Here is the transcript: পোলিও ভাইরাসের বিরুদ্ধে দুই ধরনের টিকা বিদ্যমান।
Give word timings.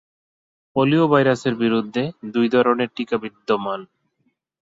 পোলিও 0.75 1.05
ভাইরাসের 1.07 1.53
বিরুদ্ধে 1.55 2.03
দুই 2.33 2.47
ধরনের 2.49 2.89
টিকা 2.95 3.17
বিদ্যমান। 3.17 3.79